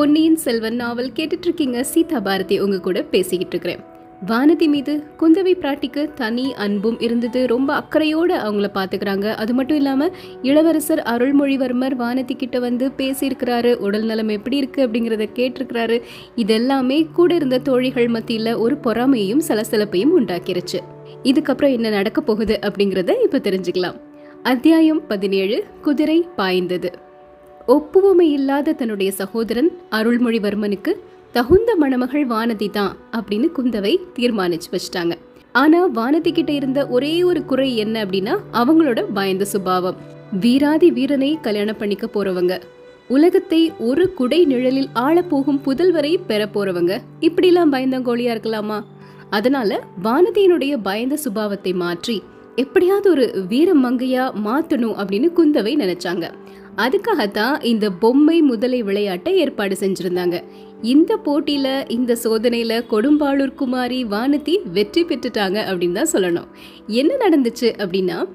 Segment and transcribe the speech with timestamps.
[0.00, 3.80] பொன்னியின் செல்வன் நாவல் கேட்டுட்டு இருக்கீங்க சீதா பாரதி உங்க கூட பேசிக்கிட்டு இருக்கிறேன்
[4.26, 7.46] வானதி மீது குந்தவை பிராட்டிக்கு தனி அன்பும் இருந்தது.
[7.46, 10.10] ரொம்ப அக்கறையோட அவங்கள பாத்துக்கிறாங்க அது மட்டும் இல்லாம
[10.42, 13.74] இளவரசர் அருள்மொழிவர்மர் வானதி கிட்ட வந்து பேசியிருக்கிறாரு.
[13.74, 16.02] உடல் நலம் எப்படி இருக்கு அப்படிங்கறத கேட்டிருக்கிறாரு.
[16.36, 20.80] இதெல்லாமே கூட இருந்த தோழிகள் மத்தியில ஒரு பொறாமையும் சலசலப்பையும் உண்டாக்கிருச்சு.
[21.22, 24.00] இதுக்கப்புறம் என்ன நடக்க போகுது அப்படிங்கறத இப்ப தெரிஞ்சுக்கலாம்.
[24.42, 27.08] அத்தியாயம் பதினேழு குதிரை பாய்ந்தது.
[27.74, 30.92] ஒப்புவமை இல்லாத தன்னுடைய சகோதரன் அருள்மொழிவர்மனுக்கு
[31.32, 35.14] தகுந்த மணமகள் வானதி தான் அப்படின்னு குந்தவை தீர்மானிச்சு வச்சிட்டாங்க.
[35.52, 40.00] ஆனா வானதி கிட்ட இருந்த ஒரே ஒரு குறை என்ன அப்படின்னா அவங்களோட பயந்த சுபாவம்.
[40.40, 42.56] வீராதி வீரனை கல்யாணம் பண்ணிக்க போறவங்க.
[43.08, 43.60] உலகத்தை
[43.90, 46.92] ஒரு குடை நிழலில் ஆள போகும் புதல்வரை பெற போறவங்க.
[47.20, 48.80] இப்படிலாம் பயந்தங்கோழியா இருக்கலாமா?
[49.30, 52.18] அதனால வானதியினுடைய பயந்த சுபாவத்தை மாற்றி
[52.56, 56.26] எப்படியாவது ஒரு வீர மங்கையா மாத்தணும் அப்படின்னு குந்தவை நினைச்சாங்க.
[56.76, 60.44] அதுக்காகத்தான் இந்த பொம்மை முதலை விளையாட்டை ஏற்பாடு செஞ்சிருந்தாங்க.
[60.82, 66.46] இந்த போட்டியில இந்த சோதனையில கொடும்பாளூர் குமாரி வானதி வெற்றி பெற்றுட்டாங்க அப்படின்னு தான் சொல்லணும்.
[66.86, 68.28] என்ன நடந்துச்சு அப்படின்னா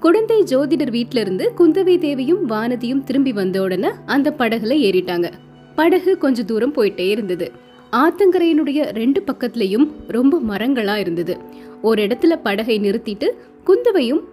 [0.00, 5.30] குழந்தை ஜோதிடர் வீட்டிலிருந்து இருந்து குந்தவை தேவியும் வானதியும் திரும்பி வந்த உடனே அந்த படகுல ஏறிட்டாங்க.
[5.74, 7.52] படகு கொஞ்ச தூரம் போயிட்டே இருந்தது.
[7.92, 11.38] ஆத்தங்கரையினுடைய ரெண்டு பக்கத்துலயும் ரொம்ப மரங்களா இருந்தது.
[11.82, 13.30] ஒரு இடத்துல படகை நிறுத்திட்டு
[13.64, 14.24] குந்தவையும்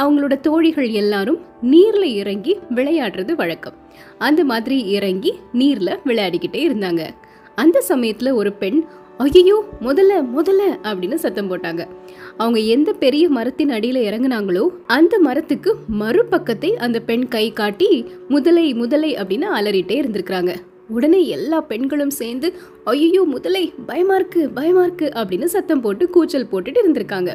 [0.00, 3.76] அவங்களோட தோழிகள் எல்லாரும் நீர்ல இறங்கி விளையாடுறது வழக்கம்.
[4.18, 7.02] அந்த மாதிரி இறங்கி நீர்ல விளையாடிக்கிட்டே இருந்தாங்க.
[7.54, 8.80] அந்த சமயத்துல ஒரு பெண்
[9.18, 11.82] ஐயோ முதல்ல முதல்ல அப்படின்னு சத்தம் போட்டாங்க.
[12.36, 17.90] அவங்க எந்த பெரிய மரத்தின் அடியில் இறங்குனாங்களோ அந்த மரத்துக்கு மறுபக்கத்தை அந்த பெண் கை காட்டி
[18.28, 20.54] முதலை முதலை அப்படின்னு அலறிட்டே இருந்திருக்கிறாங்க.
[20.88, 22.48] உடனே எல்லா பெண்களும் சேர்ந்து
[22.84, 27.32] ஐயோ முதலை பயமா இருக்கு பயமா இருக்கு அப்படின்னு சத்தம் போட்டு கூச்சல் போட்டுட்டு இருந்திருக்காங்க.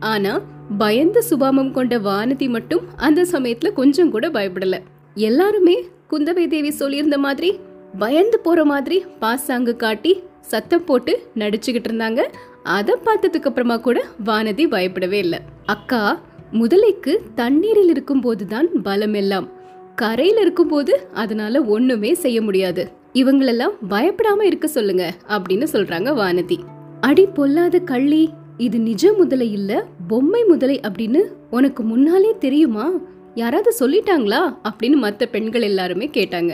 [0.00, 0.32] ஆனா
[0.78, 4.78] பயந்த சுபாவம் கொண்ட வானதி மட்டும் அந்த சமயத்துல கொஞ்சம் கூட பயப்படல.
[5.14, 7.58] எல்லாருமே குந்தவை தேவி சொல்லியிருந்த மாதிரி
[7.98, 12.22] பயந்து போற மாதிரி பாசாங்கு காட்டி சத்தம் போட்டு நடிச்சுக்கிட்டு இருந்தாங்க.
[12.62, 15.38] அதை பார்த்ததுக்கு அப்புறமா கூட வானதி பயப்படவே இல்லை.
[15.66, 16.20] அக்கா
[16.52, 19.48] முதலைக்கு தண்ணீரில் இருக்கும்போது தான் பலம் எல்லாம்.
[19.96, 22.90] கரையில இருக்கும்போது அதனால ஒண்ணுமே செய்ய முடியாது.
[23.12, 26.58] இவங்களெல்லாம் பயப்படாம இருக்க சொல்லுங்க அப்படின்னு சொல்றாங்க வானதி.
[27.00, 32.90] அடி பொல்லாத கள்ளி இது நிஜ முதலை இல்ல பொம்மை முதலை அப்படின்னு உனக்கு முன்னாலே தெரியுமா?
[33.34, 34.40] யாராவது சொல்லிட்டாங்களா?
[34.68, 36.52] அப்படின்னு மற்ற பெண்கள் எல்லாருமே கேட்டாங்க.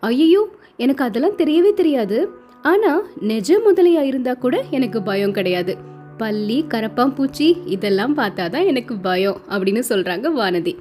[0.00, 2.28] ஐயோ எனக்கு அதெல்லாம் தெரியவே தெரியாது.
[2.62, 5.76] ஆனால் நெஜ முதலையாக இருந்தால் கூட எனக்கு பயம் கிடையாது.
[6.16, 10.74] பள்ளி கரப்பாம்பூச்சி இதெல்லாம் பார்த்தா தான் எனக்கு பயம் அப்படின்னு சொல்கிறாங்க வானதி.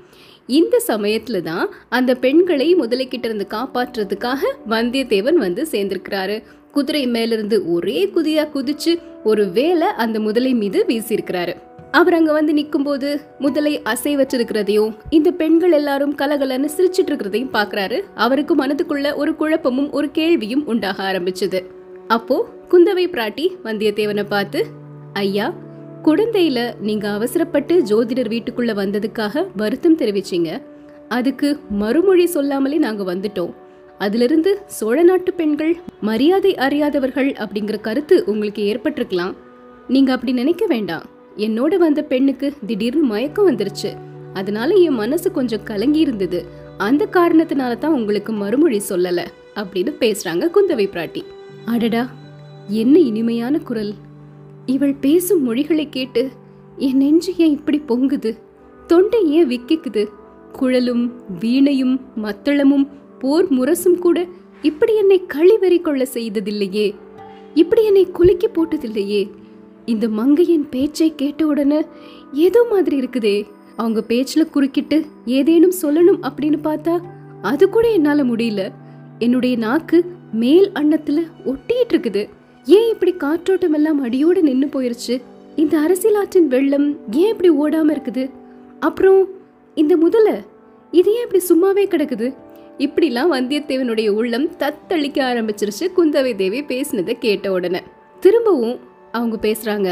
[0.47, 6.44] இந்த சமயத்தில் தான் அந்த பெண்களை முதலைக்கிட்ட இருந்து காப்பாற்றுறதுக்காக வந்தியத்தேவன் வந்து சேர்ந்திருக்கிறாரு.
[6.72, 8.94] குதிரை மேலிருந்து ஒரே குதியாக குதிச்சு
[9.24, 11.56] ஒரு வேலை அந்த முதலை மீது வீசியிருக்கிறாரு.
[11.97, 17.97] அவர் அங்க வந்து நிற்கும் போது முதலை அசைவற்றிருக்கிறதையும் இந்த பெண்கள் எல்லாரும் கலகலன்னு சிரிச்சிட்டு இருக்கிறதையும் பாக்குறாரு.
[18.15, 21.59] அவருக்கு மனதுக்குள்ள ஒரு குழப்பமும் ஒரு கேள்வியும் உண்டாக ஆரம்பிச்சது.
[22.07, 22.37] அப்போ
[22.69, 24.65] குந்தவை பிராட்டி வந்தியத்தேவனை பார்த்து
[25.13, 25.53] ஐயா
[26.03, 30.61] குழந்தையில நீங்க அவசரப்பட்டு ஜோதிடர் வீட்டுக்குள்ள வந்ததுக்காக வருத்தம் தெரிவிச்சீங்க.
[31.07, 33.53] அதுக்கு மறுமொழி சொல்லாமலே நாங்க வந்துட்டோம்.
[33.97, 39.33] அதிலிருந்து சோழ நாட்டு பெண்கள் மரியாதை அறியாதவர்கள் அப்படிங்கிற கருத்து உங்களுக்கு ஏற்பட்டிருக்கலாம்.
[39.87, 41.07] நீங்க அப்படி நினைக்க வேண்டாம்.
[41.38, 43.97] என்னோட வந்த பெண்ணுக்கு திடீர்னு மயக்கம் வந்துருச்சு.
[44.33, 46.45] அதனால என் மனசு கொஞ்சம் கலங்கி இருந்தது.
[46.77, 51.23] அந்த காரணத்தினால தான் உங்களுக்கு மறுமொழி சொல்லல அப்படின்னு பேசுறாங்க குந்தவை பிராட்டி.
[51.66, 52.11] அடடா
[52.67, 53.93] என்ன இனிமையான குரல்.
[54.66, 56.29] இவள் பேசும் மொழிகளை கேட்டு
[56.77, 58.38] என் நெஞ்சு ஏன் இப்படி பொங்குது?
[58.88, 60.07] தொண்டை ஏன் விக்கிக்குது?
[60.51, 62.88] குழலும் வீணையும் மத்தளமும்
[63.19, 64.25] போர் முரசும் கூட
[64.61, 66.93] இப்படி என்னை கழிவறி கொள்ள செய்ததில்லையே.
[67.53, 69.29] இப்படி என்னை குலுக்கி போட்டதில்லையே.
[69.85, 71.85] இந்த மங்கையின் பேச்சை கேட்ட உடனே
[72.33, 73.47] ஏதோ மாதிரி இருக்குதே.
[73.75, 76.99] அவங்க பேச்சில் குறுக்கிட்டு ஏதேனும் சொல்லணும் அப்படின்னு பார்த்தா
[77.41, 78.72] அது கூட என்னால் முடியல.
[79.19, 82.29] என்னுடைய நாக்கு மேல் அன்னத்துல ஒட்டிட்டு இருக்குது.
[82.66, 85.22] ஏன் இப்படி காற்றோட்டம் எல்லாம் அடியோடு நின்று போயிருச்சு?
[85.55, 88.29] இந்த அரசியலாற்றின் வெள்ளம் ஏன் இப்படி ஓடாம இருக்குது?
[88.79, 89.27] அப்புறம்
[89.75, 90.41] இந்த முதல
[90.91, 92.34] இது ஏன் இப்படி சும்மாவே கிடக்குது?
[92.78, 97.79] இப்படிலாம் வந்தியத்தேவனுடைய உள்ளம் தத்தளிக்க ஆரம்பிச்சிருச்சு குந்தவை தேவி பேசினதை கேட்ட உடனே.
[98.19, 99.89] திரும்பவும் அவங்க பேசுறாங்க.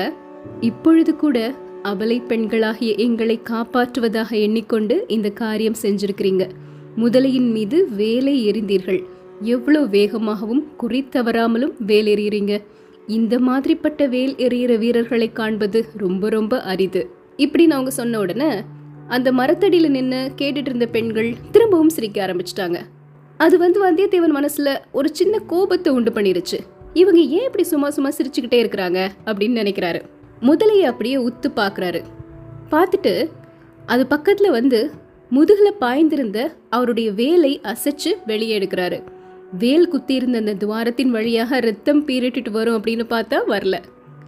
[0.60, 1.38] இப்பொழுது கூட
[1.84, 6.50] அபலை பெண்களாகிய எங்களை காப்பாற்றுவதாக எண்ணிக்கொண்டு இந்த காரியம் செஞ்சிருக்கிறீங்க.
[6.98, 9.02] முதலையின் மீது வேலை எறிந்தீர்கள்.
[9.42, 12.56] எவ்வளோ வேகமாகவும் குறித்தவராமலும் வேல் எறிகிறீங்க.
[13.08, 17.10] இந்த மாதிரிப்பட்ட வேல் எறிகிற வீரர்களை காண்பது ரொம்ப ரொம்ப அரிது.
[17.38, 18.52] இப்படின்னு அவங்க சொன்ன உடனே
[19.08, 22.80] அந்த மரத்தடியில் நின்று கேட்டுட்டு இருந்த பெண்கள் திரும்பவும் சிரிக்க ஆரம்பிச்சிட்டாங்க.
[23.38, 26.60] அது வந்து வந்தியத்தேவன் மனசில் ஒரு சின்ன கோபத்தை உண்டு பண்ணிருச்சு.
[26.94, 30.02] இவங்க ஏன் இப்படி சும்மா சும்மா சிரிச்சுக்கிட்டே இருக்கிறாங்க அப்படின்னு நினைக்கிறாரு.
[30.42, 32.02] முதலையை அப்படியே உத்து பார்க்குறாரு.
[32.72, 33.30] பார்த்துட்டு
[33.86, 34.92] அது பக்கத்தில் வந்து
[35.30, 39.04] முதுகில் பாய்ந்திருந்த அவருடைய வேலை அசைச்சு வெளியே எடுக்கிறாரு.
[39.58, 43.78] வேல் குத்தி இருந்த அந்த துவாரத்தின் வழியாக ரத்தம் பீரிட்டுட்டு வரும் அப்படின்னு பார்த்தா வரல.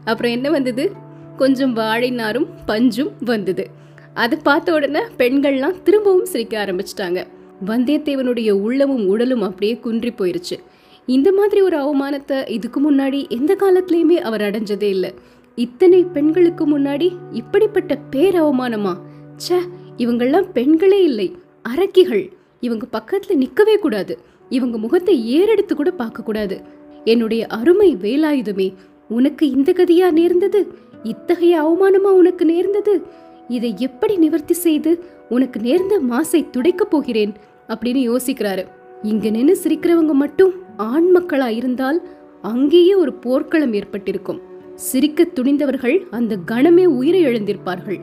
[0.05, 0.91] அப்புறம் என்ன வந்தது?
[1.37, 3.67] கொஞ்சம் வாழை நாரும் பஞ்சும் வந்தது.
[4.13, 7.27] அதை பார்த்த உடனே பெண்கள்லாம் திரும்பவும் சிரிக்க ஆரம்பிச்சிட்டாங்க.
[7.65, 10.57] வந்தியத்தேவனுடைய உள்ளமும் உடலும் அப்படியே குன்றி போயிருச்சு.
[11.05, 15.13] இந்த மாதிரி ஒரு அவமானத்தை இதுக்கு முன்னாடி எந்த காலத்திலயுமே அவர் அடைஞ்சதே இல்லை.
[15.55, 18.93] இத்தனை பெண்களுக்கு முன்னாடி இப்படிப்பட்ட பேர் அவமானமா
[19.37, 19.59] ச்சே
[19.97, 21.35] இவங்கெல்லாம் பெண்களே இல்லை.
[21.69, 22.31] அரக்கிகள்.
[22.59, 24.19] இவங்க பக்கத்துல நிக்கவே கூடாது.
[24.49, 26.61] இவங்க முகத்தை ஏறெடுத்து கூட பார்க்க கூடாது.
[27.03, 28.73] என்னுடைய அருமை வேலாயுதமே
[29.09, 30.67] உனக்கு இந்த கதியா நேர்ந்தது?
[31.03, 33.01] இத்தகைய அவமானமா உனக்கு நேர்ந்தது?
[33.47, 37.33] இதை எப்படி நிவர்த்தி செய்து உனக்கு நேர்ந்த மாசை துடைக்கப் போகிறேன்?
[37.67, 38.67] அப்படின்னு யோசிக்கிறாரு.
[39.03, 42.07] இங்க நின்று சிரிக்கிறவங்க மட்டும் ஆண் மக்களா இருந்தால்
[42.41, 44.41] அங்கேயே ஒரு போர்க்களம் ஏற்பட்டிருக்கும்.
[44.75, 47.99] சிரிக்க துணிந்தவர்கள் அந்த கணமே உயிரை இழந்திருப்பார்கள்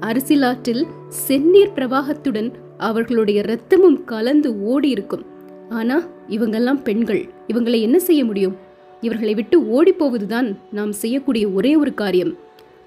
[0.00, 0.86] அரசியலாற்றில்
[1.28, 5.24] செந்நீர் பிரவாகத்துடன் அவர்களுடைய இரத்தமும் கலந்து ஓடி இருக்கும்
[5.68, 7.28] ஆனா இவங்கெல்லாம் பெண்கள்.
[7.48, 8.56] இவங்களை என்ன செய்ய முடியும்?
[9.00, 12.32] இவர்களை விட்டு ஓடி போவதுதான் நாம் செய்யக்கூடிய ஒரே ஒரு காரியம்.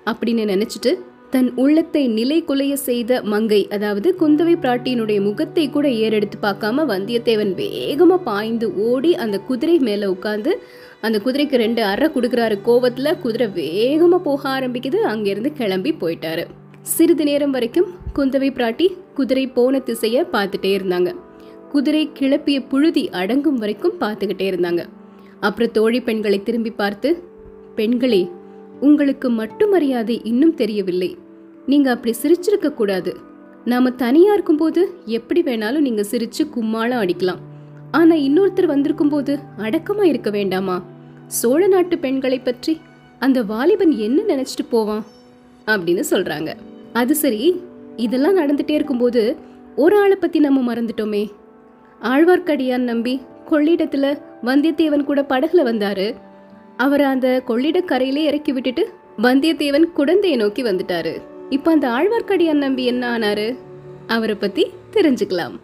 [0.06, 0.92] அப்படின்னு நினைச்சிட்டு
[1.32, 8.18] தன் உள்ளத்தை நிலை குலைய செய்த மங்கை அதாவது குந்தவை பிராட்டியினுடைய முகத்தை கூட ஏறெடுத்து பார்க்காம வந்தியத்தேவன் வேகமா
[8.24, 10.54] பாய்ந்து ஓடி அந்த குதிரை மேல உட்காந்து
[11.02, 12.56] அந்த குதிரைக்கு ரெண்டு அறை கொடுக்குறாரு.
[12.66, 15.00] கோவத்துல குதிரை வேகமா போக ஆரம்பிக்குது.
[15.12, 16.46] அங்கிருந்து கிளம்பி போயிட்டாரு.
[16.82, 21.12] சிறிது நேரம் வரைக்கும் குந்தவை பிராட்டி குதிரை போன திசைய பார்த்துட்டே இருந்தாங்க.
[21.72, 24.84] குதிரை கிளப்பிய புழுதி அடங்கும் வரைக்கும் பார்த்துக்கிட்டே இருந்தாங்க.
[25.40, 27.10] அப்புறம் தோழி பெண்களை திரும்பி பார்த்து
[27.76, 28.22] பெண்களே
[28.82, 31.18] உங்களுக்கு மட்டும் மரியாதை இன்னும் தெரியவில்லை.
[31.66, 33.16] நீங்க அப்படி சிரிச்சிருக்க கூடாது.
[33.66, 37.38] நாம தனியா இருக்கும்போது எப்படி வேணாலும் நீங்க சிரிச்சு கும்மாளம் அடிக்கலாம்.
[37.92, 40.84] ஆனா இன்னொருத்தர் வந்திருக்கும் போது அடக்கமா இருக்க வேண்டாமா?
[41.28, 42.80] சோழ நாட்டு பெண்களை பற்றி
[43.20, 45.04] அந்த வாலிபன் என்ன நினைச்சிட்டு போவான்?
[45.66, 46.54] அப்படின்னு சொல்றாங்க.
[46.94, 47.62] அது சரி
[47.96, 49.36] இதெல்லாம் நடந்துட்டே இருக்கும்போது
[49.76, 51.32] ஒரு ஆளை பத்தி நம்ம மறந்துட்டோமே.
[52.02, 56.16] ஆழ்வார்க்கடியான் நம்பி கொள்ளிடத்துல வந்தியத்தேவன் கூட படகுல வந்தாரு.
[56.78, 61.22] அவரை அந்த கொள்ளிட கரையிலே இறக்கி விட்டுட்டு வந்தியத்தேவன் குடந்தையை நோக்கி வந்துட்டாரு.
[61.50, 63.58] இப்ப அந்த ஆழ்வார்க்கடியான் நம்பி என்ன ஆனாரு?
[64.08, 65.60] அவரை பத்தி தெரிஞ்சுக்கலாம்.